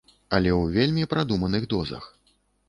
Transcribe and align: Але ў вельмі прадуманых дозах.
Але 0.37 0.49
ў 0.59 0.73
вельмі 0.77 1.03
прадуманых 1.11 1.69
дозах. 1.75 2.09